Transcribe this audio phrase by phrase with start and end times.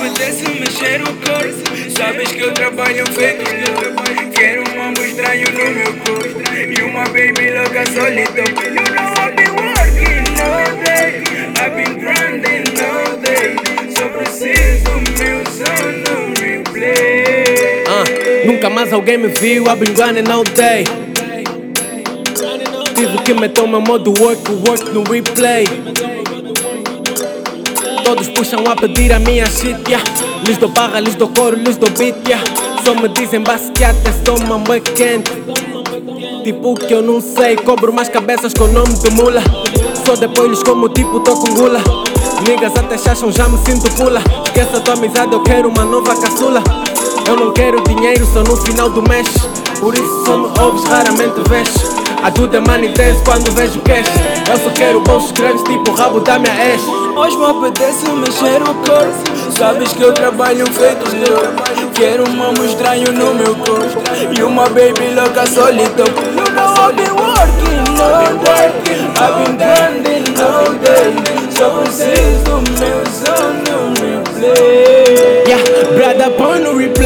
[0.00, 5.70] apetece mexer o corpo Sabes que eu trabalho feito louco Quero um mambo estranho no
[5.70, 8.82] meu corpo E uma baby louca solita You know
[9.20, 11.22] I've been working all day
[11.60, 13.56] I've been grinding all day
[13.94, 20.30] Só preciso meu som no replay Uh, nunca mais alguém me viu, I've been grinding
[20.30, 20.84] all day.
[22.94, 25.64] Tive que meter o meu modo work, work no replay.
[28.10, 30.04] Todos puxam a pedir a minha shit, yeah.
[30.44, 32.44] Lhes dou barra, lhes dou coro, lhes dou beat, yeah.
[32.84, 33.94] Só me dizem basquete,
[34.26, 35.30] sou mambo é quente.
[36.42, 39.40] Tipo que eu não sei, cobro mais cabeças com o nome de mula.
[40.04, 41.78] Só depois lhes como tipo tô com gula.
[42.48, 44.20] Niggas até chacham, já me sinto pula.
[44.44, 46.64] Esqueça a tua amizade, eu quero uma nova caçula.
[47.28, 49.28] Eu não quero dinheiro só no final do mês.
[49.78, 51.89] Por isso só me ouves, raramente vês.
[52.22, 54.06] A do the money dance quando vejo cash.
[54.50, 56.82] Eu só quero bolsos grandes, tipo o rabo da minha ex.
[57.16, 59.30] Hoje me apetece mexer o corpo.
[59.56, 61.62] Sabes que eu trabalho feito louco
[61.94, 64.00] Quero um mambo estranho no meu corpo.
[64.36, 68.72] E uma baby louca solita You know I've been working all day
[69.18, 71.12] I've been grinding all day
[71.50, 75.62] Só preciso meu som no replay Yeah,
[75.94, 76.99] brother, põe no replay,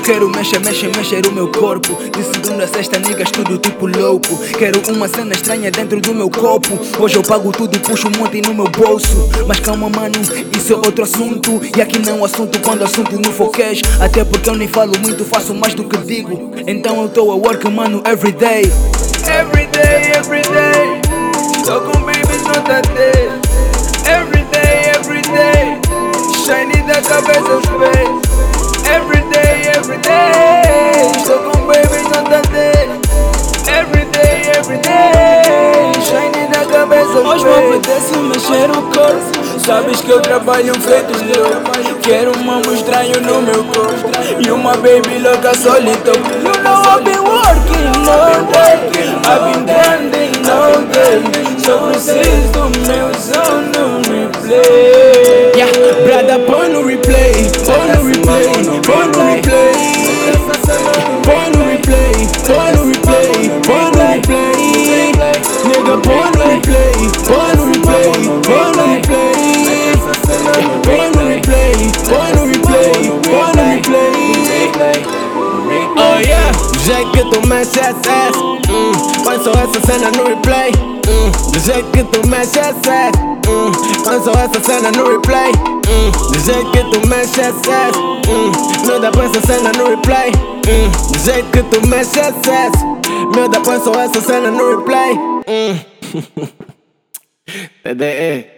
[0.00, 1.96] quero mexer, mexer, mexer o meu corpo.
[2.10, 4.36] De segunda a sexta, niggas, tudo tipo louco.
[4.58, 8.40] Quero uma cena estranha dentro do meu copo Hoje eu pago tudo, puxo um monte
[8.40, 9.28] no meu bolso.
[9.46, 10.16] Mas calma mano,
[10.56, 11.60] isso é outro assunto.
[11.76, 15.24] E aqui não é assunto quando assunto no foquês Até porque eu nem falo muito,
[15.24, 16.52] faço mais do que digo.
[16.66, 18.62] Então eu tô a work mano, everyday
[19.26, 21.00] Everyday, everyday
[21.64, 23.48] Tô com babies nota 10
[24.06, 25.78] Everyday, everyday
[26.44, 28.27] Shiny da cabeça aos pés
[37.38, 39.60] Hoje me apetece mexer o corpo.
[39.64, 41.70] Sabes que eu trabalho feito louco
[42.02, 44.10] Quero um mambo estranho no meu corpo.
[44.44, 46.10] E uma baby louca solita.
[46.10, 48.78] You know I've been working all day
[49.24, 51.22] I've been grinding all day
[51.58, 55.70] Só preciso meu som no replay Yeah,
[56.04, 56.68] brother, põe
[76.78, 77.92] do jeito que tu mexe é.
[78.70, 78.92] Hum,
[79.24, 80.70] põe só essa cena no replay.
[81.08, 82.72] Hum, do jeito que tu mexe é.
[83.48, 83.72] Hum,
[84.04, 85.52] põe só essa cena no replay.
[85.88, 87.50] Hum, do jeito que tu mexe é.
[88.30, 88.52] Hum,
[88.86, 90.30] meu da essa cena no replay.
[90.30, 92.32] Hum, do jeito que tu mexe é.
[93.34, 93.48] Meu
[93.80, 95.14] só essa cena no replay.
[95.48, 95.78] Hum.
[97.82, 98.57] TDE.